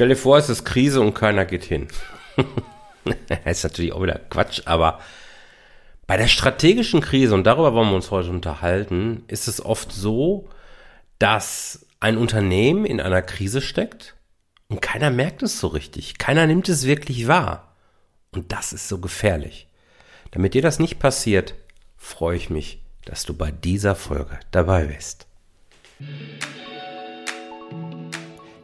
Stell 0.00 0.08
dir 0.08 0.16
vor, 0.16 0.38
es 0.38 0.48
ist 0.48 0.64
Krise 0.64 1.02
und 1.02 1.12
keiner 1.12 1.44
geht 1.44 1.62
hin. 1.62 1.86
das 3.28 3.38
ist 3.44 3.64
natürlich 3.64 3.92
auch 3.92 4.02
wieder 4.02 4.18
Quatsch, 4.30 4.62
aber 4.64 4.98
bei 6.06 6.16
der 6.16 6.26
strategischen 6.26 7.02
Krise, 7.02 7.34
und 7.34 7.44
darüber 7.44 7.74
wollen 7.74 7.90
wir 7.90 7.96
uns 7.96 8.10
heute 8.10 8.30
unterhalten, 8.30 9.24
ist 9.28 9.46
es 9.46 9.62
oft 9.62 9.92
so, 9.92 10.48
dass 11.18 11.84
ein 12.00 12.16
Unternehmen 12.16 12.86
in 12.86 12.98
einer 12.98 13.20
Krise 13.20 13.60
steckt 13.60 14.16
und 14.68 14.80
keiner 14.80 15.10
merkt 15.10 15.42
es 15.42 15.60
so 15.60 15.66
richtig. 15.66 16.16
Keiner 16.16 16.46
nimmt 16.46 16.70
es 16.70 16.86
wirklich 16.86 17.28
wahr. 17.28 17.76
Und 18.30 18.52
das 18.52 18.72
ist 18.72 18.88
so 18.88 19.00
gefährlich. 19.00 19.68
Damit 20.30 20.54
dir 20.54 20.62
das 20.62 20.78
nicht 20.78 20.98
passiert, 20.98 21.56
freue 21.98 22.38
ich 22.38 22.48
mich, 22.48 22.80
dass 23.04 23.24
du 23.24 23.34
bei 23.34 23.50
dieser 23.50 23.94
Folge 23.94 24.40
dabei 24.50 24.86
bist. 24.86 25.26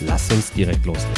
Lass 0.00 0.30
uns 0.30 0.52
direkt 0.52 0.84
loslegen. 0.84 1.14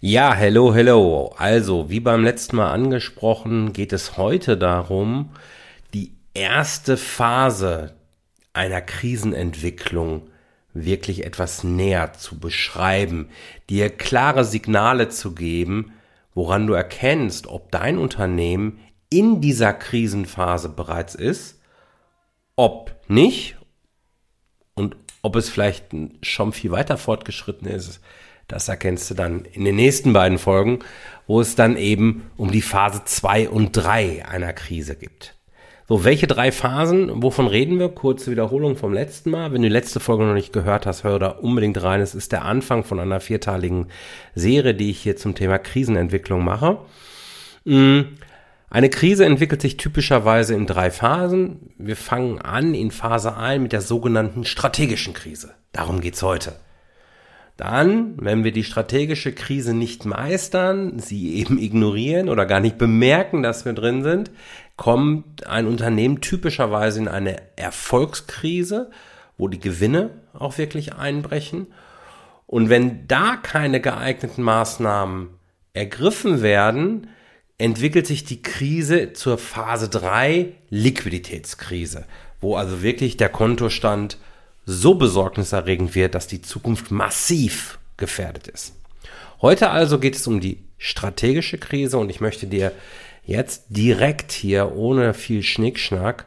Ja, 0.00 0.32
hello, 0.32 0.72
hello. 0.72 1.34
Also, 1.38 1.90
wie 1.90 1.98
beim 1.98 2.22
letzten 2.22 2.56
Mal 2.56 2.70
angesprochen, 2.70 3.72
geht 3.72 3.92
es 3.92 4.16
heute 4.16 4.56
darum, 4.56 5.30
die 5.92 6.12
erste 6.34 6.96
Phase 6.96 7.94
einer 8.52 8.80
Krisenentwicklung 8.80 10.28
wirklich 10.72 11.24
etwas 11.26 11.64
näher 11.64 12.12
zu 12.12 12.38
beschreiben, 12.38 13.28
dir 13.70 13.90
klare 13.90 14.44
Signale 14.44 15.08
zu 15.08 15.34
geben, 15.34 15.92
woran 16.34 16.66
du 16.66 16.74
erkennst, 16.74 17.48
ob 17.48 17.72
dein 17.72 17.98
Unternehmen 17.98 18.78
in 19.10 19.40
dieser 19.40 19.72
Krisenphase 19.72 20.68
bereits 20.68 21.14
ist, 21.14 21.60
ob 22.56 22.94
nicht 23.08 23.56
ob 25.22 25.36
es 25.36 25.48
vielleicht 25.48 25.86
schon 26.22 26.52
viel 26.52 26.72
weiter 26.72 26.98
fortgeschritten 26.98 27.68
ist, 27.68 28.00
das 28.48 28.68
erkennst 28.68 29.10
du 29.10 29.14
dann 29.14 29.44
in 29.52 29.64
den 29.64 29.76
nächsten 29.76 30.12
beiden 30.12 30.38
Folgen, 30.38 30.80
wo 31.26 31.40
es 31.40 31.54
dann 31.54 31.76
eben 31.76 32.30
um 32.36 32.50
die 32.50 32.60
Phase 32.60 33.02
2 33.04 33.48
und 33.48 33.72
3 33.72 34.26
einer 34.26 34.52
Krise 34.52 34.96
gibt. 34.96 35.34
So, 35.88 36.04
welche 36.04 36.26
drei 36.26 36.52
Phasen, 36.52 37.22
wovon 37.22 37.46
reden 37.46 37.78
wir? 37.78 37.88
Kurze 37.88 38.30
Wiederholung 38.30 38.76
vom 38.76 38.92
letzten 38.92 39.30
Mal. 39.30 39.52
Wenn 39.52 39.62
du 39.62 39.68
die 39.68 39.72
letzte 39.72 40.00
Folge 40.00 40.24
noch 40.24 40.34
nicht 40.34 40.52
gehört 40.52 40.86
hast, 40.86 41.04
hör 41.04 41.18
da 41.18 41.28
unbedingt 41.28 41.82
rein. 41.82 42.00
Es 42.00 42.14
ist 42.14 42.32
der 42.32 42.44
Anfang 42.44 42.84
von 42.84 43.00
einer 43.00 43.20
vierteiligen 43.20 43.88
Serie, 44.34 44.74
die 44.74 44.90
ich 44.90 45.00
hier 45.00 45.16
zum 45.16 45.34
Thema 45.34 45.58
Krisenentwicklung 45.58 46.44
mache. 46.44 46.78
Mm, 47.64 48.02
eine 48.72 48.88
Krise 48.88 49.26
entwickelt 49.26 49.60
sich 49.60 49.76
typischerweise 49.76 50.54
in 50.54 50.66
drei 50.66 50.90
Phasen. 50.90 51.74
Wir 51.76 51.94
fangen 51.94 52.40
an 52.40 52.72
in 52.72 52.90
Phase 52.90 53.36
1 53.36 53.62
mit 53.62 53.72
der 53.72 53.82
sogenannten 53.82 54.46
strategischen 54.46 55.12
Krise. 55.12 55.52
Darum 55.72 56.00
geht's 56.00 56.22
heute. 56.22 56.54
Dann, 57.58 58.14
wenn 58.16 58.44
wir 58.44 58.52
die 58.52 58.64
strategische 58.64 59.34
Krise 59.34 59.74
nicht 59.74 60.06
meistern, 60.06 60.98
sie 60.98 61.34
eben 61.34 61.58
ignorieren 61.58 62.30
oder 62.30 62.46
gar 62.46 62.60
nicht 62.60 62.78
bemerken, 62.78 63.42
dass 63.42 63.66
wir 63.66 63.74
drin 63.74 64.02
sind, 64.04 64.30
kommt 64.76 65.46
ein 65.46 65.66
Unternehmen 65.66 66.22
typischerweise 66.22 66.98
in 66.98 67.08
eine 67.08 67.42
Erfolgskrise, 67.56 68.90
wo 69.36 69.48
die 69.48 69.60
Gewinne 69.60 70.12
auch 70.32 70.56
wirklich 70.56 70.94
einbrechen. 70.94 71.66
Und 72.46 72.70
wenn 72.70 73.06
da 73.06 73.36
keine 73.36 73.82
geeigneten 73.82 74.42
Maßnahmen 74.42 75.28
ergriffen 75.74 76.40
werden, 76.40 77.08
entwickelt 77.58 78.06
sich 78.06 78.24
die 78.24 78.42
Krise 78.42 79.12
zur 79.12 79.38
Phase 79.38 79.88
3 79.88 80.52
Liquiditätskrise, 80.70 82.06
wo 82.40 82.56
also 82.56 82.82
wirklich 82.82 83.16
der 83.16 83.28
Kontostand 83.28 84.18
so 84.64 84.94
besorgniserregend 84.94 85.94
wird, 85.94 86.14
dass 86.14 86.26
die 86.26 86.42
Zukunft 86.42 86.90
massiv 86.90 87.78
gefährdet 87.96 88.48
ist. 88.48 88.74
Heute 89.40 89.70
also 89.70 89.98
geht 89.98 90.16
es 90.16 90.26
um 90.26 90.40
die 90.40 90.64
strategische 90.78 91.58
Krise 91.58 91.98
und 91.98 92.10
ich 92.10 92.20
möchte 92.20 92.46
dir 92.46 92.72
jetzt 93.24 93.64
direkt 93.68 94.32
hier 94.32 94.72
ohne 94.74 95.14
viel 95.14 95.42
Schnickschnack 95.42 96.26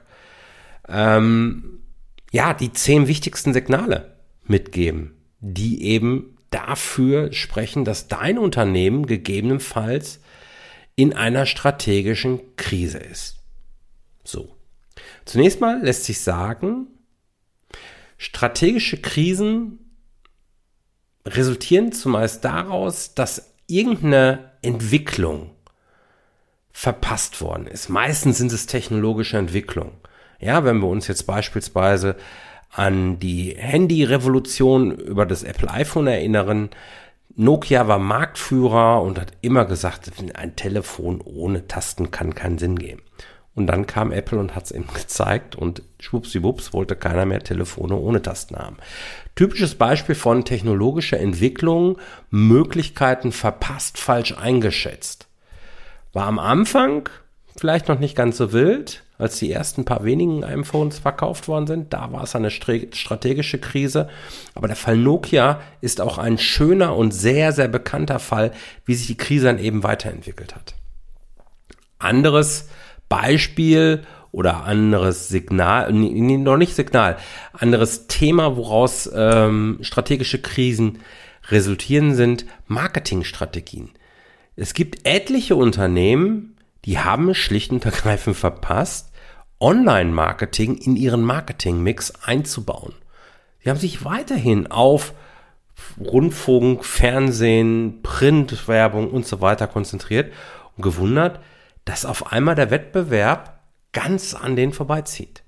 ähm, 0.87 1.79
ja 2.31 2.53
die 2.53 2.71
zehn 2.71 3.07
wichtigsten 3.07 3.53
Signale 3.53 4.15
mitgeben, 4.43 5.15
die 5.39 5.83
eben 5.83 6.37
dafür 6.51 7.33
sprechen, 7.33 7.85
dass 7.85 8.07
dein 8.07 8.37
Unternehmen 8.37 9.05
gegebenenfalls 9.05 10.19
in 10.95 11.13
einer 11.13 11.45
strategischen 11.45 12.55
Krise 12.55 12.99
ist. 12.99 13.37
So. 14.23 14.55
Zunächst 15.25 15.59
mal 15.59 15.81
lässt 15.81 16.05
sich 16.05 16.21
sagen, 16.21 16.87
strategische 18.17 19.01
Krisen 19.01 19.79
resultieren 21.25 21.91
zumeist 21.91 22.45
daraus, 22.45 23.13
dass 23.13 23.53
irgendeine 23.67 24.51
Entwicklung 24.61 25.51
verpasst 26.71 27.41
worden 27.41 27.67
ist. 27.67 27.89
Meistens 27.89 28.37
sind 28.37 28.51
es 28.51 28.67
technologische 28.67 29.37
Entwicklungen. 29.37 29.93
Ja, 30.39 30.63
wenn 30.65 30.79
wir 30.79 30.87
uns 30.87 31.07
jetzt 31.07 31.23
beispielsweise 31.23 32.15
an 32.69 33.19
die 33.19 33.55
Handy-Revolution 33.57 34.91
über 34.91 35.25
das 35.25 35.43
Apple 35.43 35.71
iPhone 35.71 36.07
erinnern, 36.07 36.69
Nokia 37.35 37.87
war 37.87 37.99
Marktführer 37.99 39.01
und 39.01 39.19
hat 39.19 39.33
immer 39.41 39.65
gesagt, 39.65 40.11
ein 40.35 40.55
Telefon 40.55 41.21
ohne 41.21 41.67
Tasten 41.67 42.11
kann 42.11 42.33
keinen 42.33 42.57
Sinn 42.57 42.79
geben. 42.79 43.01
Und 43.55 43.67
dann 43.67 43.87
kam 43.87 44.11
Apple 44.11 44.37
und 44.37 44.53
hat 44.53 44.65
es 44.65 44.71
ihm 44.71 44.85
gezeigt 44.93 45.55
und 45.55 45.81
schwuppsiwupps 45.99 46.73
wollte 46.73 46.97
keiner 46.97 47.25
mehr 47.25 47.39
Telefone 47.39 47.95
ohne 47.95 48.21
Tasten 48.21 48.57
haben. 48.57 48.77
Typisches 49.35 49.75
Beispiel 49.75 50.15
von 50.15 50.43
technologischer 50.43 51.19
Entwicklung, 51.19 51.97
Möglichkeiten 52.29 53.31
verpasst, 53.31 53.97
falsch 53.97 54.37
eingeschätzt. 54.37 55.27
War 56.11 56.27
am 56.27 56.39
Anfang 56.39 57.09
vielleicht 57.57 57.87
noch 57.87 57.99
nicht 57.99 58.15
ganz 58.15 58.35
so 58.37 58.51
wild, 58.51 59.04
als 59.17 59.39
die 59.39 59.51
ersten 59.51 59.85
paar 59.85 60.03
wenigen 60.03 60.43
iPhones 60.43 60.99
verkauft 60.99 61.47
worden 61.47 61.67
sind. 61.67 61.93
Da 61.93 62.11
war 62.11 62.23
es 62.23 62.35
eine 62.35 62.51
strategische 62.51 63.59
Krise. 63.59 64.09
Aber 64.53 64.67
der 64.67 64.75
Fall 64.75 64.97
Nokia 64.97 65.61
ist 65.81 66.01
auch 66.01 66.17
ein 66.17 66.37
schöner 66.37 66.95
und 66.95 67.11
sehr, 67.11 67.51
sehr 67.51 67.67
bekannter 67.67 68.19
Fall, 68.19 68.51
wie 68.85 68.95
sich 68.95 69.07
die 69.07 69.17
Krise 69.17 69.45
dann 69.45 69.59
eben 69.59 69.83
weiterentwickelt 69.83 70.55
hat. 70.55 70.75
Anderes 71.97 72.69
Beispiel 73.07 74.03
oder 74.31 74.65
anderes 74.65 75.29
Signal, 75.29 75.93
nee, 75.93 76.37
noch 76.37 76.57
nicht 76.57 76.75
Signal, 76.75 77.17
anderes 77.53 78.07
Thema, 78.07 78.57
woraus 78.57 79.09
ähm, 79.15 79.77
strategische 79.81 80.41
Krisen 80.41 80.99
resultieren, 81.47 82.15
sind 82.15 82.45
Marketingstrategien. 82.67 83.91
Es 84.57 84.73
gibt 84.73 85.07
etliche 85.07 85.55
Unternehmen, 85.55 86.54
die 86.85 86.99
haben 86.99 87.29
es 87.29 87.37
schlicht 87.37 87.71
und 87.71 87.85
ergreifend 87.85 88.35
verpasst, 88.35 89.11
Online-Marketing 89.59 90.77
in 90.77 90.95
ihren 90.95 91.23
Marketing-Mix 91.23 92.13
einzubauen. 92.23 92.93
Sie 93.63 93.69
haben 93.69 93.79
sich 93.79 94.05
weiterhin 94.05 94.67
auf 94.67 95.13
Rundfunk, 95.99 96.85
Fernsehen, 96.85 98.01
Printwerbung 98.03 99.09
und 99.09 99.25
so 99.25 99.41
weiter 99.41 99.67
konzentriert 99.67 100.31
und 100.75 100.83
gewundert, 100.83 101.39
dass 101.85 102.05
auf 102.05 102.31
einmal 102.31 102.55
der 102.55 102.71
Wettbewerb 102.71 103.59
ganz 103.91 104.33
an 104.33 104.55
denen 104.55 104.73
vorbeizieht. 104.73 105.43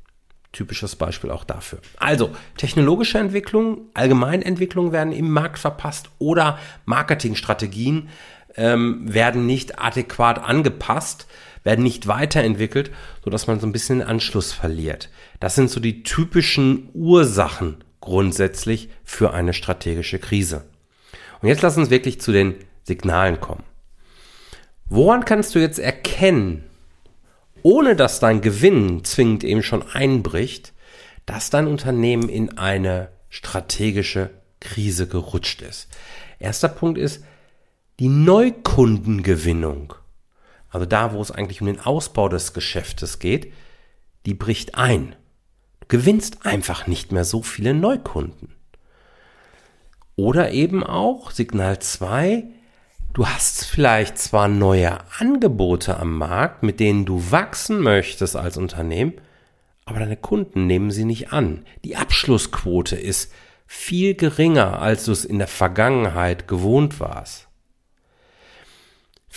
Typisches 0.54 0.96
Beispiel 0.96 1.30
auch 1.30 1.44
dafür. 1.44 1.80
Also, 1.98 2.32
technologische 2.56 3.20
Entwicklung, 3.20 3.90
Allgemeinentwicklung 3.94 4.92
werden 4.92 5.14
im 5.14 5.30
Markt 5.30 5.60
verpasst 5.60 6.10
oder 6.18 6.58
Marketingstrategien 6.86 8.10
ähm, 8.58 9.14
werden 9.14 9.46
nicht 9.46 9.80
adäquat 9.80 10.40
angepasst, 10.40 11.28
werden 11.64 11.84
nicht 11.84 12.08
weiterentwickelt, 12.08 12.92
sodass 13.24 13.48
man 13.48 13.60
so 13.60 13.68
ein 13.68 13.72
bisschen 13.72 14.00
den 14.00 14.08
Anschluss 14.08 14.54
verliert. 14.54 15.10
Das 15.40 15.56
sind 15.56 15.70
so 15.70 15.80
die 15.80 16.04
typischen 16.04 16.90
Ursachen 16.94 17.84
grundsätzlich 18.02 18.90
für 19.04 19.34
eine 19.34 19.54
strategische 19.54 20.20
Krise. 20.20 20.66
Und 21.42 21.50
jetzt 21.50 21.62
lass 21.62 21.78
uns 21.78 21.90
wirklich 21.90 22.22
zu 22.22 22.32
den 22.32 22.56
Signalen 22.84 23.40
kommen. 23.40 23.64
Woran 24.90 25.26
kannst 25.26 25.54
du 25.56 25.60
jetzt 25.60 25.80
erkennen, 25.80 26.64
ohne 27.62 27.96
dass 27.96 28.20
dein 28.20 28.42
Gewinn 28.42 29.04
zwingend 29.04 29.44
eben 29.44 29.62
schon 29.62 29.84
einbricht, 29.92 30.74
dass 31.26 31.50
dein 31.50 31.68
Unternehmen 31.68 32.30
in 32.30 32.58
eine 32.58 33.10
strategische 33.30 34.30
Krise 34.62 35.08
gerutscht 35.08 35.62
ist. 35.62 35.90
Erster 36.40 36.70
Punkt 36.70 36.98
ist 36.98 37.24
die 38.00 38.10
Neukundengewinnung. 38.10 39.96
Also 40.70 40.86
da, 40.86 41.14
wo 41.14 41.22
es 41.22 41.32
eigentlich 41.32 41.62
um 41.62 41.68
den 41.68 41.80
Ausbau 41.80 42.30
des 42.30 42.54
Geschäftes 42.54 43.18
geht, 43.18 43.52
die 44.26 44.36
bricht 44.36 44.76
ein. 44.76 45.16
Du 45.80 45.88
gewinnst 45.88 46.46
einfach 46.46 46.86
nicht 46.86 47.12
mehr 47.12 47.26
so 47.26 47.42
viele 47.42 47.74
Neukunden. 47.74 48.54
Oder 50.16 50.52
eben 50.52 50.84
auch 50.84 51.32
Signal 51.32 51.80
2, 51.80 52.44
du 53.14 53.28
hast 53.28 53.66
vielleicht 53.66 54.20
zwar 54.20 54.48
neue 54.48 55.00
Angebote 55.20 55.98
am 56.00 56.18
Markt, 56.18 56.62
mit 56.62 56.80
denen 56.80 57.06
du 57.06 57.32
wachsen 57.32 57.80
möchtest 57.80 58.36
als 58.36 58.58
Unternehmen, 58.58 59.14
aber 59.86 60.00
deine 60.00 60.18
Kunden 60.18 60.68
nehmen 60.68 60.92
sie 60.92 61.06
nicht 61.06 61.32
an. 61.32 61.66
Die 61.84 61.96
Abschlussquote 61.96 62.96
ist 62.96 63.32
viel 63.66 64.16
geringer, 64.16 64.82
als 64.82 65.06
du 65.06 65.12
es 65.12 65.26
in 65.26 65.40
der 65.40 65.48
Vergangenheit 65.48 66.48
gewohnt 66.48 67.00
warst. 67.00 67.47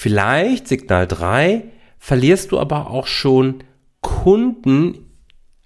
Vielleicht, 0.02 0.66
Signal 0.66 1.06
3, 1.06 1.62
verlierst 1.98 2.52
du 2.52 2.58
aber 2.58 2.88
auch 2.88 3.06
schon 3.06 3.64
Kunden 4.00 5.10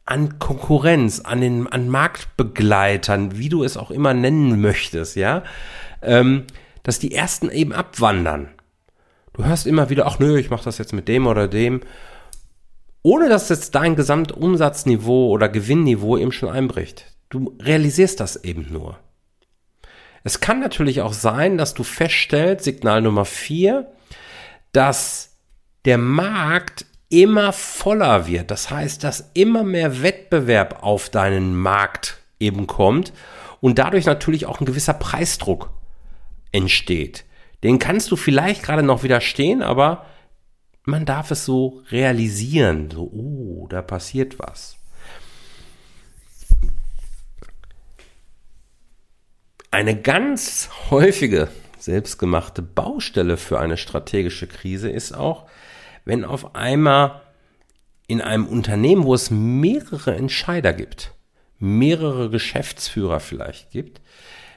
an 0.04 0.40
Konkurrenz, 0.40 1.20
an 1.20 1.40
den, 1.40 1.68
an 1.68 1.88
Marktbegleitern, 1.88 3.38
wie 3.38 3.48
du 3.48 3.62
es 3.62 3.76
auch 3.76 3.92
immer 3.92 4.12
nennen 4.12 4.60
möchtest, 4.60 5.14
ja, 5.14 5.44
ähm, 6.02 6.48
dass 6.82 6.98
die 6.98 7.14
ersten 7.14 7.48
eben 7.48 7.72
abwandern. 7.72 8.48
Du 9.34 9.44
hörst 9.44 9.68
immer 9.68 9.88
wieder, 9.88 10.04
ach 10.04 10.18
nö, 10.18 10.36
ich 10.36 10.50
mache 10.50 10.64
das 10.64 10.78
jetzt 10.78 10.92
mit 10.92 11.06
dem 11.06 11.28
oder 11.28 11.46
dem, 11.46 11.82
ohne 13.02 13.28
dass 13.28 13.50
jetzt 13.50 13.76
dein 13.76 13.94
Gesamtumsatzniveau 13.94 15.28
oder 15.28 15.48
Gewinnniveau 15.48 16.18
eben 16.18 16.32
schon 16.32 16.48
einbricht. 16.48 17.14
Du 17.28 17.56
realisierst 17.62 18.18
das 18.18 18.42
eben 18.42 18.66
nur. 18.72 18.98
Es 20.24 20.40
kann 20.40 20.58
natürlich 20.58 21.02
auch 21.02 21.12
sein, 21.12 21.56
dass 21.56 21.72
du 21.72 21.84
feststellst, 21.84 22.64
Signal 22.64 23.00
Nummer 23.00 23.26
vier, 23.26 23.92
dass 24.74 25.36
der 25.84 25.98
Markt 25.98 26.84
immer 27.08 27.52
voller 27.52 28.26
wird. 28.26 28.50
Das 28.50 28.70
heißt, 28.70 29.04
dass 29.04 29.30
immer 29.34 29.62
mehr 29.62 30.02
Wettbewerb 30.02 30.82
auf 30.82 31.08
deinen 31.08 31.56
Markt 31.56 32.18
eben 32.40 32.66
kommt 32.66 33.12
und 33.60 33.78
dadurch 33.78 34.04
natürlich 34.04 34.46
auch 34.46 34.60
ein 34.60 34.66
gewisser 34.66 34.94
Preisdruck 34.94 35.70
entsteht. 36.52 37.24
Den 37.62 37.78
kannst 37.78 38.10
du 38.10 38.16
vielleicht 38.16 38.62
gerade 38.62 38.82
noch 38.82 39.02
widerstehen, 39.04 39.62
aber 39.62 40.06
man 40.84 41.06
darf 41.06 41.30
es 41.30 41.44
so 41.44 41.82
realisieren. 41.90 42.90
So, 42.90 43.04
oh, 43.04 43.66
da 43.68 43.80
passiert 43.80 44.38
was. 44.38 44.76
Eine 49.70 50.00
ganz 50.00 50.68
häufige 50.90 51.48
selbstgemachte 51.84 52.62
Baustelle 52.62 53.36
für 53.36 53.60
eine 53.60 53.76
strategische 53.76 54.46
Krise 54.46 54.88
ist 54.88 55.12
auch, 55.12 55.46
wenn 56.04 56.24
auf 56.24 56.54
einmal 56.54 57.20
in 58.06 58.20
einem 58.20 58.46
Unternehmen, 58.46 59.04
wo 59.04 59.14
es 59.14 59.30
mehrere 59.30 60.14
Entscheider 60.14 60.72
gibt, 60.72 61.12
mehrere 61.58 62.30
Geschäftsführer 62.30 63.20
vielleicht 63.20 63.70
gibt, 63.70 64.00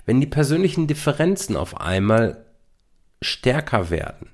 wenn 0.05 0.21
die 0.21 0.27
persönlichen 0.27 0.87
Differenzen 0.87 1.55
auf 1.55 1.79
einmal 1.79 2.45
stärker 3.21 3.89
werden. 3.89 4.29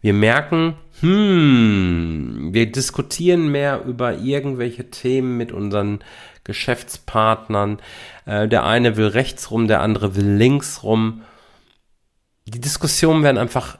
Wir 0.00 0.14
merken, 0.14 0.74
hm, 1.00 2.50
wir 2.52 2.70
diskutieren 2.70 3.48
mehr 3.50 3.84
über 3.84 4.18
irgendwelche 4.18 4.90
Themen 4.90 5.36
mit 5.36 5.50
unseren 5.50 6.00
Geschäftspartnern. 6.44 7.78
Äh, 8.24 8.48
der 8.48 8.64
eine 8.64 8.96
will 8.96 9.08
rechts 9.08 9.50
rum, 9.50 9.66
der 9.66 9.80
andere 9.80 10.14
will 10.14 10.36
links 10.36 10.82
rum. 10.82 11.22
Die 12.48 12.60
Diskussionen 12.60 13.22
werden 13.22 13.36
einfach 13.36 13.78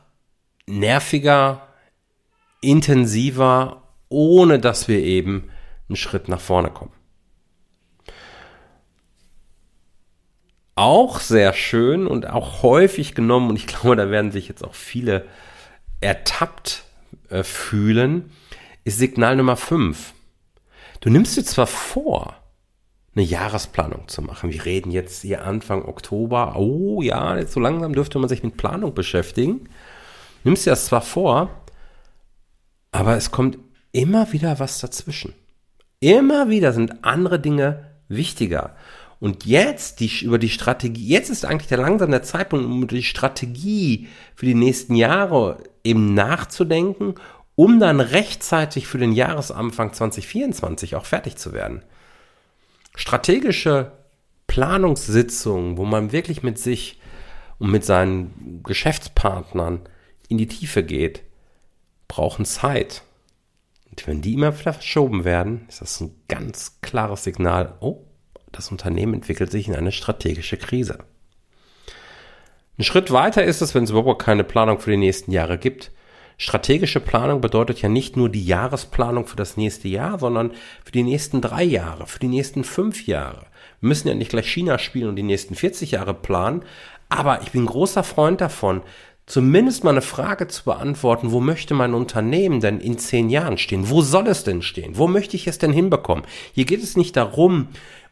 nerviger, 0.66 1.68
intensiver, 2.60 3.94
ohne 4.10 4.58
dass 4.58 4.88
wir 4.88 4.98
eben 4.98 5.50
einen 5.88 5.96
Schritt 5.96 6.28
nach 6.28 6.40
vorne 6.40 6.70
kommen. 6.70 6.92
Auch 10.74 11.20
sehr 11.20 11.54
schön 11.54 12.06
und 12.06 12.28
auch 12.28 12.62
häufig 12.62 13.14
genommen, 13.14 13.48
und 13.48 13.56
ich 13.56 13.66
glaube, 13.68 13.96
da 13.96 14.10
werden 14.10 14.32
sich 14.32 14.48
jetzt 14.48 14.62
auch 14.62 14.74
viele 14.74 15.26
ertappt 16.02 16.84
äh, 17.30 17.44
fühlen, 17.44 18.30
ist 18.84 18.98
Signal 18.98 19.36
Nummer 19.36 19.56
5. 19.56 20.12
Du 21.00 21.08
nimmst 21.08 21.38
dir 21.38 21.44
zwar 21.44 21.66
vor, 21.66 22.36
eine 23.18 23.26
Jahresplanung 23.26 24.06
zu 24.06 24.22
machen. 24.22 24.52
Wir 24.52 24.64
reden 24.64 24.92
jetzt 24.92 25.22
hier 25.22 25.44
Anfang 25.44 25.84
Oktober. 25.84 26.54
Oh 26.56 27.02
ja, 27.02 27.36
jetzt 27.36 27.52
so 27.52 27.60
langsam 27.60 27.92
dürfte 27.92 28.18
man 28.18 28.28
sich 28.28 28.44
mit 28.44 28.56
Planung 28.56 28.94
beschäftigen. 28.94 29.68
Nimmst 30.44 30.66
dir 30.66 30.70
das 30.70 30.86
zwar 30.86 31.02
vor, 31.02 31.50
aber 32.92 33.16
es 33.16 33.32
kommt 33.32 33.58
immer 33.90 34.32
wieder 34.32 34.60
was 34.60 34.78
dazwischen. 34.78 35.34
Immer 35.98 36.48
wieder 36.48 36.72
sind 36.72 37.04
andere 37.04 37.40
Dinge 37.40 37.90
wichtiger. 38.06 38.76
Und 39.18 39.44
jetzt 39.44 39.98
die, 39.98 40.24
über 40.24 40.38
die 40.38 40.48
Strategie, 40.48 41.08
jetzt 41.08 41.28
ist 41.28 41.44
eigentlich 41.44 41.66
der 41.66 41.78
langsam 41.78 42.12
der 42.12 42.22
Zeitpunkt, 42.22 42.66
um 42.66 42.86
die 42.86 43.02
Strategie 43.02 44.06
für 44.36 44.46
die 44.46 44.54
nächsten 44.54 44.94
Jahre 44.94 45.58
eben 45.82 46.14
nachzudenken, 46.14 47.16
um 47.56 47.80
dann 47.80 47.98
rechtzeitig 47.98 48.86
für 48.86 48.98
den 48.98 49.10
Jahresanfang 49.10 49.92
2024 49.92 50.94
auch 50.94 51.04
fertig 51.04 51.34
zu 51.34 51.52
werden. 51.52 51.82
Strategische 52.98 53.92
Planungssitzungen, 54.48 55.76
wo 55.76 55.84
man 55.84 56.10
wirklich 56.10 56.42
mit 56.42 56.58
sich 56.58 56.98
und 57.60 57.70
mit 57.70 57.84
seinen 57.84 58.60
Geschäftspartnern 58.64 59.88
in 60.28 60.36
die 60.36 60.48
Tiefe 60.48 60.82
geht, 60.82 61.22
brauchen 62.08 62.44
Zeit. 62.44 63.02
Und 63.88 64.04
wenn 64.08 64.20
die 64.20 64.34
immer 64.34 64.58
wieder 64.58 64.72
verschoben 64.72 65.24
werden, 65.24 65.66
ist 65.68 65.80
das 65.80 66.00
ein 66.00 66.12
ganz 66.26 66.80
klares 66.80 67.22
Signal, 67.22 67.76
oh, 67.78 68.04
das 68.50 68.72
Unternehmen 68.72 69.14
entwickelt 69.14 69.52
sich 69.52 69.68
in 69.68 69.76
eine 69.76 69.92
strategische 69.92 70.56
Krise. 70.56 70.98
Ein 72.78 72.84
Schritt 72.84 73.12
weiter 73.12 73.44
ist 73.44 73.60
es, 73.60 73.76
wenn 73.76 73.84
es 73.84 73.90
überhaupt 73.90 74.22
keine 74.22 74.42
Planung 74.42 74.80
für 74.80 74.90
die 74.90 74.96
nächsten 74.96 75.30
Jahre 75.30 75.56
gibt. 75.56 75.92
Strategische 76.40 77.00
Planung 77.00 77.40
bedeutet 77.40 77.82
ja 77.82 77.88
nicht 77.88 78.16
nur 78.16 78.28
die 78.28 78.44
Jahresplanung 78.44 79.26
für 79.26 79.34
das 79.34 79.56
nächste 79.56 79.88
Jahr, 79.88 80.20
sondern 80.20 80.52
für 80.84 80.92
die 80.92 81.02
nächsten 81.02 81.40
drei 81.40 81.64
Jahre, 81.64 82.06
für 82.06 82.20
die 82.20 82.28
nächsten 82.28 82.62
fünf 82.62 83.08
Jahre. 83.08 83.46
Wir 83.80 83.88
müssen 83.88 84.06
ja 84.06 84.14
nicht 84.14 84.30
gleich 84.30 84.48
China 84.48 84.78
spielen 84.78 85.08
und 85.08 85.16
die 85.16 85.24
nächsten 85.24 85.56
40 85.56 85.90
Jahre 85.90 86.14
planen, 86.14 86.62
aber 87.08 87.42
ich 87.42 87.50
bin 87.50 87.66
großer 87.66 88.04
Freund 88.04 88.40
davon, 88.40 88.82
zumindest 89.26 89.82
mal 89.82 89.90
eine 89.90 90.00
Frage 90.00 90.46
zu 90.46 90.62
beantworten, 90.62 91.32
wo 91.32 91.40
möchte 91.40 91.74
mein 91.74 91.92
Unternehmen 91.92 92.60
denn 92.60 92.78
in 92.78 92.98
zehn 92.98 93.30
Jahren 93.30 93.58
stehen? 93.58 93.90
Wo 93.90 94.00
soll 94.00 94.28
es 94.28 94.44
denn 94.44 94.62
stehen? 94.62 94.96
Wo 94.96 95.08
möchte 95.08 95.34
ich 95.34 95.48
es 95.48 95.58
denn 95.58 95.72
hinbekommen? 95.72 96.24
Hier 96.52 96.66
geht 96.66 96.84
es 96.84 96.96
nicht 96.96 97.16
darum, 97.16 97.66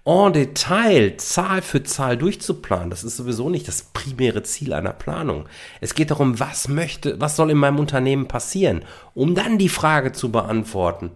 en 0.06 0.32
Detail, 0.32 1.16
Zahl 1.16 1.62
für 1.62 1.82
Zahl 1.82 2.16
durchzuplanen. 2.16 2.90
Das 2.90 3.02
ist 3.02 3.16
sowieso 3.16 3.50
nicht 3.50 3.66
das 3.66 3.82
primäre 3.92 4.44
Ziel 4.44 4.72
einer 4.72 4.92
Planung. 4.92 5.48
Es 5.80 5.96
geht 5.96 6.12
darum, 6.12 6.38
was 6.38 6.68
möchte, 6.68 7.20
was 7.20 7.34
soll 7.34 7.50
in 7.50 7.58
meinem 7.58 7.80
Unternehmen 7.80 8.28
passieren, 8.28 8.84
um 9.14 9.34
dann 9.34 9.58
die 9.58 9.68
Frage 9.68 10.12
zu 10.12 10.30
beantworten. 10.30 11.10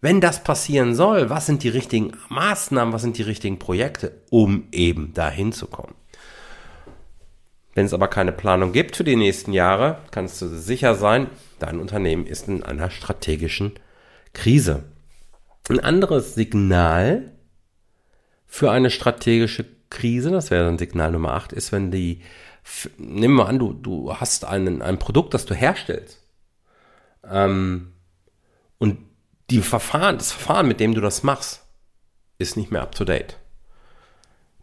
Wenn 0.00 0.20
das 0.20 0.42
passieren 0.42 0.96
soll, 0.96 1.30
was 1.30 1.46
sind 1.46 1.62
die 1.62 1.68
richtigen 1.68 2.12
Maßnahmen, 2.28 2.92
was 2.92 3.02
sind 3.02 3.16
die 3.16 3.22
richtigen 3.22 3.60
Projekte, 3.60 4.20
um 4.28 4.64
eben 4.72 5.14
dahin 5.14 5.52
zu 5.52 5.68
kommen? 5.68 5.94
Wenn 7.74 7.86
es 7.86 7.94
aber 7.94 8.08
keine 8.08 8.32
Planung 8.32 8.72
gibt 8.72 8.96
für 8.96 9.04
die 9.04 9.16
nächsten 9.16 9.52
Jahre, 9.52 9.98
kannst 10.10 10.42
du 10.42 10.48
sicher 10.48 10.96
sein, 10.96 11.28
dein 11.60 11.78
Unternehmen 11.78 12.26
ist 12.26 12.48
in 12.48 12.64
einer 12.64 12.90
strategischen 12.90 13.74
Krise. 14.32 14.82
Ein 15.68 15.80
anderes 15.80 16.34
Signal 16.34 17.33
für 18.54 18.70
eine 18.70 18.90
strategische 18.90 19.64
Krise, 19.90 20.30
das 20.30 20.52
wäre 20.52 20.64
dann 20.64 20.78
Signal 20.78 21.10
Nummer 21.10 21.32
8, 21.32 21.52
ist, 21.52 21.72
wenn 21.72 21.90
die, 21.90 22.22
nehmen 22.98 23.34
wir 23.34 23.48
an, 23.48 23.58
du, 23.58 23.72
du 23.72 24.14
hast 24.14 24.44
einen, 24.44 24.80
ein 24.80 25.00
Produkt, 25.00 25.34
das 25.34 25.44
du 25.44 25.54
herstellst. 25.54 26.22
Ähm, 27.28 27.94
und 28.78 28.98
die 29.50 29.60
Verfahren, 29.60 30.18
das 30.18 30.30
Verfahren, 30.30 30.68
mit 30.68 30.78
dem 30.78 30.94
du 30.94 31.00
das 31.00 31.24
machst, 31.24 31.64
ist 32.38 32.56
nicht 32.56 32.70
mehr 32.70 32.82
up 32.82 32.94
to 32.94 33.04
date. 33.04 33.38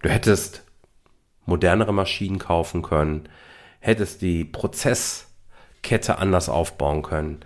Du 0.01 0.07
hättest 0.07 0.63
modernere 1.45 1.93
Maschinen 1.93 2.39
kaufen 2.39 2.83
können, 2.83 3.27
hättest 3.81 4.21
die 4.21 4.45
Prozesskette 4.45 6.17
anders 6.17 6.47
aufbauen 6.47 7.01
können. 7.01 7.41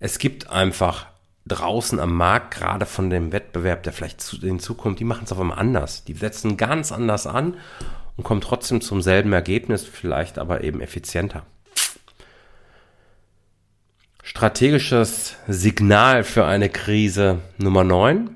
Es 0.00 0.18
gibt 0.18 0.50
einfach 0.50 1.06
draußen 1.48 1.98
am 1.98 2.14
Markt, 2.14 2.54
gerade 2.54 2.86
von 2.86 3.10
dem 3.10 3.32
Wettbewerb, 3.32 3.82
der 3.82 3.92
vielleicht 3.92 4.22
hinzukommt, 4.22 5.00
die 5.00 5.04
machen 5.04 5.24
es 5.24 5.32
auf 5.32 5.40
einmal 5.40 5.58
anders. 5.58 6.04
Die 6.04 6.14
setzen 6.14 6.56
ganz 6.56 6.92
anders 6.92 7.26
an 7.26 7.56
und 8.16 8.24
kommen 8.24 8.40
trotzdem 8.40 8.80
zum 8.80 9.02
selben 9.02 9.32
Ergebnis, 9.32 9.84
vielleicht 9.84 10.38
aber 10.38 10.62
eben 10.62 10.80
effizienter. 10.80 11.44
Strategisches 14.22 15.36
Signal 15.46 16.22
für 16.22 16.44
eine 16.44 16.68
Krise 16.68 17.40
Nummer 17.56 17.82
9. 17.82 18.30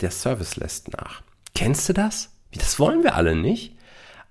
Der 0.00 0.10
Service 0.10 0.56
lässt 0.56 0.92
nach. 0.92 1.22
Kennst 1.54 1.88
du 1.88 1.92
das? 1.92 2.30
Das 2.52 2.80
wollen 2.80 3.04
wir 3.04 3.14
alle 3.14 3.36
nicht. 3.36 3.76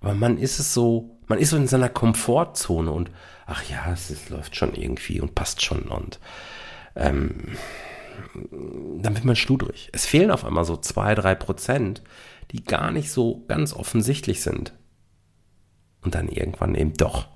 Aber 0.01 0.13
man 0.13 0.37
ist 0.37 0.59
es 0.59 0.73
so, 0.73 1.17
man 1.27 1.39
ist 1.39 1.51
so 1.51 1.57
in 1.57 1.67
seiner 1.67 1.87
Komfortzone 1.87 2.91
und 2.91 3.09
ach 3.45 3.63
ja, 3.69 3.91
es, 3.93 4.09
es 4.09 4.29
läuft 4.29 4.57
schon 4.57 4.75
irgendwie 4.75 5.21
und 5.21 5.35
passt 5.35 5.63
schon 5.63 5.83
und 5.83 6.19
ähm, 6.95 7.57
dann 8.33 9.15
wird 9.15 9.25
man 9.25 9.35
schludrig. 9.35 9.89
Es 9.93 10.05
fehlen 10.05 10.31
auf 10.31 10.45
einmal 10.45 10.65
so 10.65 10.77
zwei, 10.77 11.15
drei 11.15 11.35
Prozent, 11.35 12.01
die 12.51 12.63
gar 12.63 12.91
nicht 12.91 13.11
so 13.11 13.43
ganz 13.47 13.73
offensichtlich 13.73 14.41
sind. 14.41 14.73
Und 16.01 16.15
dann 16.15 16.27
irgendwann 16.27 16.75
eben 16.75 16.93
doch 16.93 17.27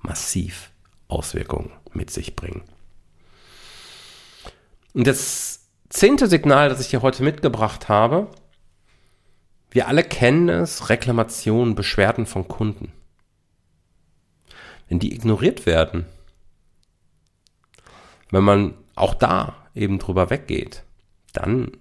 massiv 0.00 0.70
Auswirkungen 1.08 1.70
mit 1.92 2.10
sich 2.10 2.36
bringen. 2.36 2.62
Und 4.94 5.06
das 5.06 5.68
zehnte 5.88 6.26
Signal, 6.26 6.68
das 6.68 6.80
ich 6.80 6.88
hier 6.88 7.02
heute 7.02 7.22
mitgebracht 7.22 7.88
habe, 7.88 8.30
wir 9.70 9.88
alle 9.88 10.02
kennen 10.02 10.48
es, 10.48 10.88
Reklamationen, 10.88 11.74
Beschwerden 11.74 12.24
von 12.24 12.48
Kunden. 12.48 12.92
Wenn 14.88 14.98
die 14.98 15.14
ignoriert 15.14 15.66
werden, 15.66 16.06
wenn 18.30 18.44
man 18.44 18.74
auch 18.94 19.14
da 19.14 19.65
eben 19.76 19.98
drüber 19.98 20.30
weggeht, 20.30 20.82
dann 21.32 21.72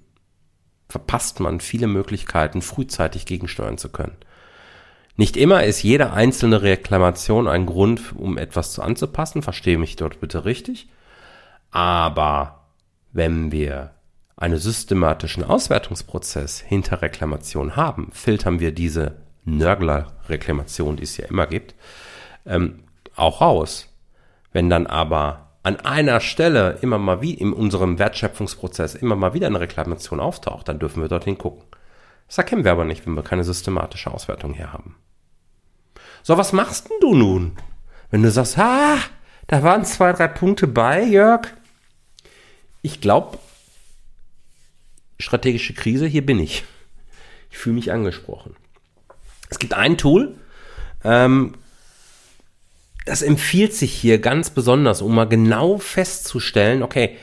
verpasst 0.87 1.39
man 1.39 1.59
viele 1.59 1.87
Möglichkeiten, 1.87 2.61
frühzeitig 2.61 3.25
gegensteuern 3.25 3.77
zu 3.77 3.89
können. 3.89 4.17
Nicht 5.17 5.37
immer 5.37 5.63
ist 5.63 5.81
jede 5.81 6.11
einzelne 6.11 6.61
Reklamation 6.61 7.47
ein 7.47 7.65
Grund, 7.65 8.15
um 8.15 8.37
etwas 8.37 8.73
zu 8.73 8.81
anzupassen, 8.81 9.41
verstehe 9.41 9.77
mich 9.77 9.95
dort 9.95 10.19
bitte 10.19 10.45
richtig. 10.45 10.89
Aber 11.71 12.65
wenn 13.13 13.51
wir 13.51 13.91
einen 14.35 14.57
systematischen 14.57 15.43
Auswertungsprozess 15.43 16.59
hinter 16.59 17.01
Reklamation 17.01 17.77
haben, 17.77 18.09
filtern 18.11 18.59
wir 18.59 18.73
diese 18.73 19.15
Nörgler-Reklamation, 19.45 20.97
die 20.97 21.03
es 21.03 21.15
ja 21.15 21.27
immer 21.27 21.47
gibt, 21.47 21.75
ähm, 22.45 22.83
auch 23.15 23.39
raus. 23.39 23.93
Wenn 24.51 24.69
dann 24.69 24.87
aber 24.87 25.44
an 25.65 25.79
einer 25.79 26.19
Stelle 26.19 26.77
immer 26.81 26.99
mal 26.99 27.21
wie 27.21 27.33
in 27.33 27.51
unserem 27.51 27.97
Wertschöpfungsprozess 27.97 28.93
immer 28.93 29.15
mal 29.15 29.33
wieder 29.33 29.47
eine 29.47 29.59
Reklamation 29.59 30.19
auftaucht, 30.19 30.69
dann 30.69 30.77
dürfen 30.77 31.01
wir 31.01 31.09
dorthin 31.09 31.39
gucken. 31.39 31.63
Das 32.27 32.37
erkennen 32.37 32.63
wir 32.63 32.71
aber 32.71 32.85
nicht, 32.85 33.07
wenn 33.07 33.15
wir 33.15 33.23
keine 33.23 33.43
systematische 33.43 34.11
Auswertung 34.11 34.53
hier 34.53 34.71
haben. 34.71 34.95
So, 36.21 36.37
was 36.37 36.53
machst 36.53 36.91
denn 36.91 36.97
du 37.01 37.15
nun? 37.15 37.57
Wenn 38.11 38.21
du 38.21 38.29
sagst, 38.29 38.59
ah, 38.59 38.97
da 39.47 39.63
waren 39.63 39.85
zwei, 39.85 40.13
drei 40.13 40.27
Punkte 40.27 40.67
bei, 40.67 41.03
Jörg. 41.03 41.47
Ich 42.83 43.01
glaube, 43.01 43.39
strategische 45.17 45.73
Krise, 45.73 46.05
hier 46.05 46.23
bin 46.23 46.39
ich. 46.39 46.63
Ich 47.49 47.57
fühle 47.57 47.75
mich 47.75 47.91
angesprochen. 47.91 48.55
Es 49.49 49.57
gibt 49.57 49.73
ein 49.73 49.97
Tool, 49.97 50.37
ähm, 51.03 51.55
das 53.05 53.21
empfiehlt 53.21 53.73
sich 53.73 53.93
hier 53.93 54.19
ganz 54.19 54.49
besonders, 54.49 55.01
um 55.01 55.15
mal 55.15 55.27
genau 55.27 55.77
festzustellen, 55.77 56.83
okay, 56.83 57.17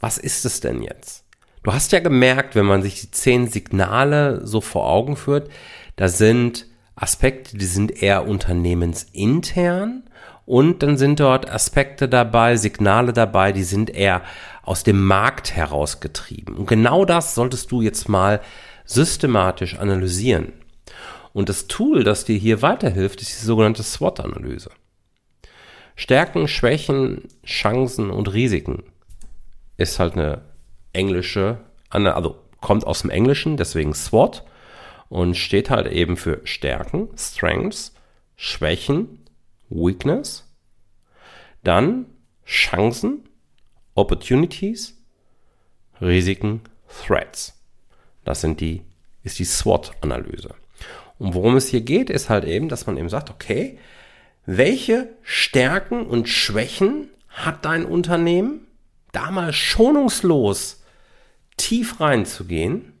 was 0.00 0.18
ist 0.18 0.44
es 0.44 0.60
denn 0.60 0.82
jetzt? 0.82 1.24
Du 1.62 1.72
hast 1.72 1.92
ja 1.92 2.00
gemerkt, 2.00 2.54
wenn 2.54 2.66
man 2.66 2.82
sich 2.82 3.00
die 3.00 3.10
zehn 3.10 3.48
Signale 3.48 4.46
so 4.46 4.60
vor 4.60 4.88
Augen 4.88 5.16
führt, 5.16 5.50
da 5.96 6.08
sind 6.08 6.66
Aspekte, 6.94 7.58
die 7.58 7.66
sind 7.66 8.02
eher 8.02 8.26
unternehmensintern 8.26 10.04
und 10.46 10.82
dann 10.82 10.96
sind 10.96 11.20
dort 11.20 11.50
Aspekte 11.50 12.08
dabei, 12.08 12.56
Signale 12.56 13.12
dabei, 13.12 13.52
die 13.52 13.64
sind 13.64 13.90
eher 13.90 14.22
aus 14.62 14.82
dem 14.82 15.04
Markt 15.04 15.54
herausgetrieben. 15.54 16.56
Und 16.56 16.66
genau 16.66 17.04
das 17.04 17.34
solltest 17.34 17.70
du 17.72 17.82
jetzt 17.82 18.08
mal 18.08 18.40
systematisch 18.84 19.76
analysieren. 19.78 20.52
Und 21.32 21.48
das 21.48 21.66
Tool, 21.66 22.04
das 22.04 22.24
dir 22.24 22.38
hier 22.38 22.62
weiterhilft, 22.62 23.20
ist 23.20 23.40
die 23.40 23.44
sogenannte 23.44 23.82
SWOT-Analyse. 23.82 24.70
Stärken, 25.96 26.46
Schwächen, 26.46 27.22
Chancen 27.44 28.10
und 28.10 28.32
Risiken 28.32 28.84
ist 29.78 29.98
halt 29.98 30.14
eine 30.14 30.42
englische, 30.92 31.58
also 31.90 32.36
kommt 32.60 32.86
aus 32.86 33.02
dem 33.02 33.10
Englischen, 33.10 33.56
deswegen 33.56 33.94
SWOT 33.94 34.44
und 35.08 35.36
steht 35.36 35.70
halt 35.70 35.86
eben 35.90 36.16
für 36.16 36.40
Stärken, 36.44 37.08
Strengths, 37.16 37.94
Schwächen, 38.36 39.24
Weakness, 39.70 40.46
dann 41.64 42.06
Chancen, 42.44 43.28
Opportunities, 43.94 44.98
Risiken, 46.00 46.60
Threats. 46.88 47.58
Das 48.24 48.42
sind 48.42 48.60
die, 48.60 48.82
ist 49.22 49.38
die 49.38 49.44
SWOT-Analyse. 49.44 50.54
Und 51.18 51.34
worum 51.34 51.56
es 51.56 51.68
hier 51.68 51.80
geht, 51.80 52.10
ist 52.10 52.28
halt 52.28 52.44
eben, 52.44 52.68
dass 52.68 52.86
man 52.86 52.98
eben 52.98 53.08
sagt, 53.08 53.30
okay, 53.30 53.78
welche 54.46 55.08
Stärken 55.22 56.06
und 56.06 56.28
Schwächen 56.28 57.10
hat 57.28 57.64
dein 57.64 57.84
Unternehmen? 57.84 58.66
Da 59.12 59.30
mal 59.30 59.52
schonungslos 59.52 60.82
tief 61.56 62.00
reinzugehen, 62.00 62.92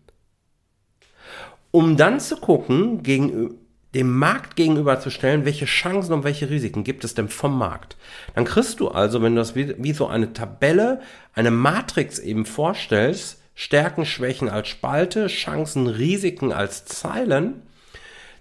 um 1.70 1.96
dann 1.96 2.20
zu 2.20 2.36
gucken, 2.36 3.02
gegen, 3.02 3.58
dem 3.96 4.14
Markt 4.14 4.56
gegenüberzustellen, 4.56 5.46
welche 5.46 5.64
Chancen 5.64 6.12
und 6.12 6.24
welche 6.24 6.50
Risiken 6.50 6.84
gibt 6.84 7.02
es 7.04 7.14
denn 7.14 7.28
vom 7.30 7.56
Markt. 7.56 7.96
Dann 8.34 8.44
kriegst 8.44 8.80
du 8.80 8.88
also, 8.88 9.22
wenn 9.22 9.34
du 9.34 9.40
das 9.40 9.54
wie, 9.54 9.74
wie 9.78 9.94
so 9.94 10.06
eine 10.06 10.34
Tabelle, 10.34 11.00
eine 11.32 11.50
Matrix 11.50 12.18
eben 12.18 12.44
vorstellst, 12.44 13.40
Stärken, 13.54 14.04
Schwächen 14.04 14.50
als 14.50 14.68
Spalte, 14.68 15.28
Chancen, 15.28 15.86
Risiken 15.86 16.52
als 16.52 16.84
Zeilen, 16.84 17.62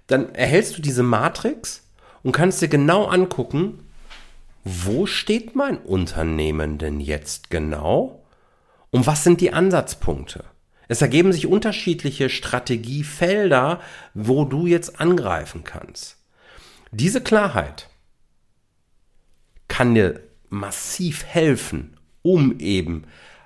dann 0.08 0.36
erhältst 0.36 0.78
du 0.78 0.82
diese 0.82 1.04
Matrix 1.04 1.85
und 2.26 2.32
kannst 2.32 2.60
dir 2.64 2.68
genau 2.70 3.06
angucken, 3.06 3.88
wo 4.64 5.06
steht 5.06 5.56
mein 5.56 5.78
Unternehmen 5.78 6.80
denn 6.80 7.00
jetzt 7.00 7.52
genau 7.52 8.26
und 8.90 9.06
was 9.06 9.24
sind 9.24 9.42
die 9.42 9.54
Ansatzpunkte. 9.54 10.44
Es 10.88 11.04
ergeben 11.04 11.32
sich 11.32 11.46
unterschiedliche 11.46 12.32
Strategiefelder, 12.32 13.80
wo 14.16 14.44
du 14.44 14.66
jetzt 14.66 15.00
angreifen 15.00 15.64
kannst. 15.64 16.18
Diese 16.92 17.22
Klarheit 17.22 17.90
kann 19.68 19.94
dir 19.94 20.22
massiv 20.50 21.26
helfen, 21.26 21.96
um 22.24 22.58
eben 22.58 23.04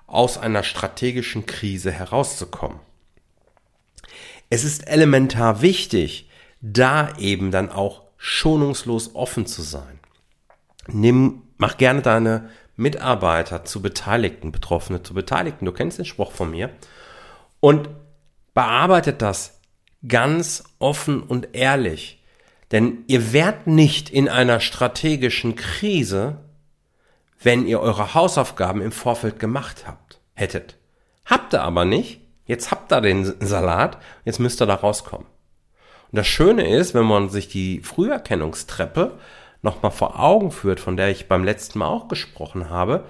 aus 0.08 0.38
einer 0.38 0.64
strategischen 0.64 1.46
Krise 1.46 1.92
herauszukommen. 1.92 2.80
Es 4.50 4.64
ist 4.64 4.88
elementar 4.88 5.62
wichtig, 5.62 6.30
da 6.62 7.18
eben 7.18 7.52
dann 7.52 7.70
auch 7.70 8.09
schonungslos 8.20 9.16
offen 9.16 9.48
zu 9.48 9.64
sein. 9.64 10.00
Nimm, 10.88 11.44
mach 11.58 11.78
gerne 11.78 12.02
deine 12.02 12.50
Mitarbeiter 12.76 13.66
zu 13.66 13.82
Beteiligten, 13.82 14.52
Betroffene 14.52 15.02
zu 15.02 15.14
Beteiligten. 15.14 15.66
Du 15.66 15.72
kennst 15.72 15.98
den 15.98 16.06
Spruch 16.06 16.32
von 16.32 16.52
mir. 16.52 16.70
Und 17.60 17.90
bearbeitet 18.54 19.22
das 19.22 19.60
ganz 20.08 20.64
offen 20.80 21.24
und 21.24 21.56
ehrlich. 21.56 22.24
Denn 22.72 23.04
ihr 23.08 23.34
werdet 23.34 23.68
nicht 23.68 24.10
in 24.10 24.30
einer 24.30 24.60
strategischen 24.60 25.56
Krise, 25.56 26.38
wenn 27.42 27.66
ihr 27.66 27.80
eure 27.80 28.14
Hausaufgaben 28.14 28.82
im 28.82 28.92
Vorfeld 28.92 29.40
gemacht 29.40 29.86
habt, 29.88 30.20
hättet. 30.34 30.78
Habt 31.26 31.54
ihr 31.54 31.64
aber 31.64 31.86
nicht. 31.86 32.22
Jetzt 32.46 32.72
habt 32.72 32.92
ihr 32.92 33.02
den 33.02 33.24
Salat. 33.40 33.98
Jetzt 34.26 34.40
müsst 34.40 34.62
ihr 34.62 34.66
da 34.66 34.76
rauskommen. 34.76 35.28
Und 36.12 36.18
das 36.18 36.28
Schöne 36.28 36.68
ist, 36.68 36.94
wenn 36.94 37.06
man 37.06 37.30
sich 37.30 37.48
die 37.48 37.82
Früherkennungstreppe 37.82 39.18
nochmal 39.62 39.92
vor 39.92 40.20
Augen 40.20 40.52
führt, 40.52 40.80
von 40.80 40.98
der 40.98 41.10
ich 41.10 41.28
beim 41.28 41.44
letzten 41.44 41.80
Mal 41.80 41.88
auch 41.88 42.08
gesprochen 42.08 42.70
habe, 42.70 43.06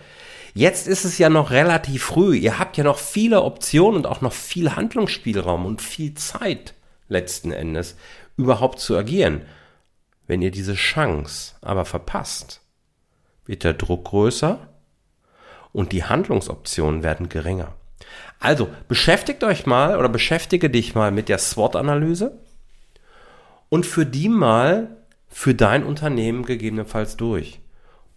Jetzt 0.53 0.87
ist 0.87 1.05
es 1.05 1.17
ja 1.17 1.29
noch 1.29 1.51
relativ 1.51 2.03
früh. 2.03 2.35
Ihr 2.35 2.59
habt 2.59 2.77
ja 2.77 2.83
noch 2.83 2.97
viele 2.97 3.43
Optionen 3.43 3.97
und 3.97 4.07
auch 4.07 4.21
noch 4.21 4.33
viel 4.33 4.75
Handlungsspielraum 4.75 5.65
und 5.65 5.81
viel 5.81 6.15
Zeit 6.15 6.73
letzten 7.07 7.51
Endes 7.51 7.95
überhaupt 8.37 8.79
zu 8.79 8.97
agieren. 8.97 9.43
Wenn 10.27 10.41
ihr 10.41 10.51
diese 10.51 10.75
Chance 10.75 11.55
aber 11.61 11.85
verpasst, 11.85 12.61
wird 13.45 13.63
der 13.63 13.73
Druck 13.73 14.05
größer 14.05 14.59
und 15.71 15.91
die 15.91 16.03
Handlungsoptionen 16.03 17.03
werden 17.03 17.29
geringer. 17.29 17.73
Also 18.39 18.69
beschäftigt 18.87 19.43
euch 19.43 19.65
mal 19.65 19.97
oder 19.97 20.09
beschäftige 20.09 20.69
dich 20.69 20.95
mal 20.95 21.11
mit 21.11 21.29
der 21.29 21.37
SWOT-Analyse 21.37 22.37
und 23.69 23.85
für 23.85 24.05
die 24.05 24.29
mal 24.29 24.97
für 25.27 25.53
dein 25.53 25.83
Unternehmen 25.83 26.43
gegebenenfalls 26.43 27.17
durch 27.17 27.59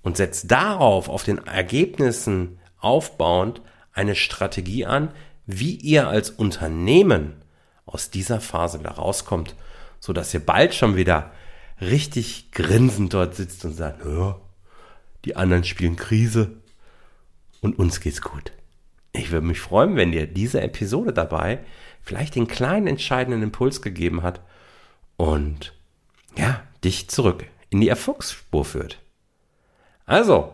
und 0.02 0.16
setzt 0.16 0.50
darauf, 0.50 1.08
auf 1.08 1.24
den 1.24 1.38
Ergebnissen 1.46 2.58
aufbauend, 2.78 3.60
eine 3.92 4.14
Strategie 4.14 4.86
an, 4.86 5.12
wie 5.46 5.74
ihr 5.76 6.08
als 6.08 6.30
Unternehmen 6.30 7.34
aus 7.84 8.10
dieser 8.10 8.40
Phase 8.40 8.80
wieder 8.80 8.92
rauskommt, 8.92 9.54
so 10.00 10.12
dass 10.12 10.32
ihr 10.32 10.40
bald 10.40 10.74
schon 10.74 10.96
wieder 10.96 11.30
richtig 11.80 12.50
grinsend 12.52 13.12
dort 13.12 13.34
sitzt 13.34 13.64
und 13.64 13.74
sagt, 13.74 14.04
ja, 14.04 14.40
die 15.24 15.36
anderen 15.36 15.64
spielen 15.64 15.96
Krise 15.96 16.56
und 17.60 17.78
uns 17.78 18.00
geht's 18.00 18.22
gut. 18.22 18.52
Ich 19.12 19.30
würde 19.30 19.46
mich 19.46 19.60
freuen, 19.60 19.96
wenn 19.96 20.12
dir 20.12 20.26
diese 20.26 20.62
Episode 20.62 21.12
dabei 21.12 21.60
vielleicht 22.02 22.34
den 22.34 22.48
kleinen 22.48 22.86
entscheidenden 22.86 23.42
Impuls 23.42 23.82
gegeben 23.82 24.22
hat 24.22 24.40
und 25.22 25.72
ja, 26.36 26.64
dich 26.82 27.08
zurück 27.08 27.46
in 27.70 27.80
die 27.80 27.88
Erfolgsspur 27.88 28.64
führt. 28.64 28.98
Also, 30.04 30.52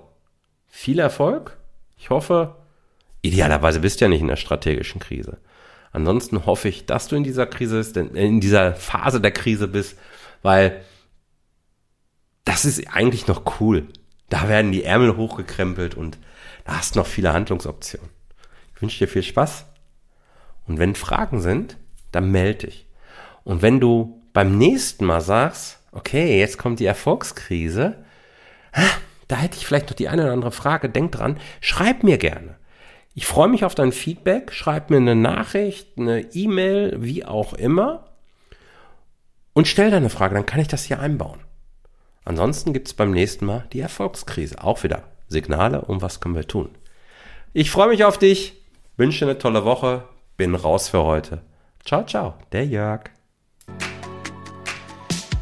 viel 0.66 0.98
Erfolg. 0.98 1.56
Ich 1.96 2.10
hoffe, 2.10 2.54
idealerweise 3.22 3.80
bist 3.80 3.98
du 3.98 4.04
ja 4.04 4.10
nicht 4.10 4.20
in 4.20 4.28
der 4.28 4.36
strategischen 4.36 5.00
Krise. 5.00 5.38
Ansonsten 5.90 6.44
hoffe 6.44 6.68
ich, 6.68 6.84
dass 6.84 7.08
du 7.08 7.16
in 7.16 7.24
dieser 7.24 7.46
Krise 7.46 7.78
bist, 7.78 7.96
in 7.96 8.40
dieser 8.42 8.74
Phase 8.74 9.22
der 9.22 9.30
Krise 9.30 9.68
bist, 9.68 9.98
weil 10.42 10.84
das 12.44 12.66
ist 12.66 12.94
eigentlich 12.94 13.26
noch 13.26 13.60
cool. 13.60 13.88
Da 14.28 14.50
werden 14.50 14.70
die 14.70 14.84
Ärmel 14.84 15.16
hochgekrempelt 15.16 15.94
und 15.94 16.18
da 16.66 16.76
hast 16.76 16.94
du 16.94 16.98
noch 16.98 17.06
viele 17.06 17.32
Handlungsoptionen. 17.32 18.10
Ich 18.74 18.82
wünsche 18.82 18.98
dir 18.98 19.08
viel 19.08 19.22
Spaß. 19.22 19.64
Und 20.66 20.78
wenn 20.78 20.94
Fragen 20.94 21.40
sind, 21.40 21.78
dann 22.12 22.30
melde 22.30 22.66
dich. 22.66 22.86
Und 23.44 23.62
wenn 23.62 23.80
du 23.80 24.18
beim 24.38 24.56
nächsten 24.56 25.04
Mal 25.04 25.20
sagst, 25.20 25.80
okay, 25.90 26.38
jetzt 26.38 26.58
kommt 26.58 26.78
die 26.78 26.86
Erfolgskrise, 26.86 27.96
da 29.26 29.34
hätte 29.34 29.56
ich 29.56 29.66
vielleicht 29.66 29.88
noch 29.88 29.96
die 29.96 30.08
eine 30.08 30.22
oder 30.22 30.32
andere 30.32 30.52
Frage, 30.52 30.88
denk 30.88 31.10
dran, 31.10 31.40
schreib 31.60 32.04
mir 32.04 32.18
gerne. 32.18 32.54
Ich 33.16 33.26
freue 33.26 33.48
mich 33.48 33.64
auf 33.64 33.74
dein 33.74 33.90
Feedback, 33.90 34.52
schreib 34.52 34.90
mir 34.90 34.98
eine 34.98 35.16
Nachricht, 35.16 35.98
eine 35.98 36.20
E-Mail, 36.20 36.98
wie 36.98 37.24
auch 37.24 37.52
immer 37.52 38.10
und 39.54 39.66
stell 39.66 39.90
deine 39.90 40.08
Frage, 40.08 40.36
dann 40.36 40.46
kann 40.46 40.60
ich 40.60 40.68
das 40.68 40.84
hier 40.84 41.00
einbauen. 41.00 41.40
Ansonsten 42.24 42.72
gibt 42.72 42.86
es 42.86 42.94
beim 42.94 43.10
nächsten 43.10 43.44
Mal 43.44 43.66
die 43.72 43.80
Erfolgskrise. 43.80 44.62
Auch 44.62 44.84
wieder 44.84 45.02
Signale 45.26 45.80
und 45.80 46.00
was 46.00 46.20
können 46.20 46.36
wir 46.36 46.46
tun. 46.46 46.70
Ich 47.54 47.72
freue 47.72 47.88
mich 47.88 48.04
auf 48.04 48.18
dich, 48.18 48.54
wünsche 48.96 49.24
eine 49.24 49.38
tolle 49.38 49.64
Woche, 49.64 50.04
bin 50.36 50.54
raus 50.54 50.90
für 50.90 51.02
heute. 51.02 51.42
Ciao, 51.84 52.04
ciao, 52.04 52.34
der 52.52 52.66
Jörg. 52.66 53.10